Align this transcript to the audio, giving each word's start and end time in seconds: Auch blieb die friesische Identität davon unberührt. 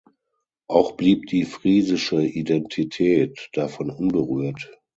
Auch 0.67 0.93
blieb 0.93 1.27
die 1.27 1.45
friesische 1.45 2.23
Identität 2.25 3.51
davon 3.53 3.91
unberührt. 3.91 4.71